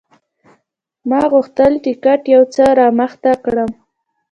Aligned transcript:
ما 1.09 1.21
غوښتل 1.31 1.71
ټکټ 1.83 2.21
یو 2.33 2.43
څه 2.53 2.63
رامخته 2.79 3.31
کړم. 3.45 3.71